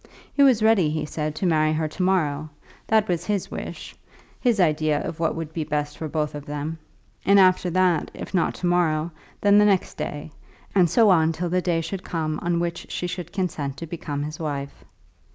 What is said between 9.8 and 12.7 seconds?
day, and so on till the day should come on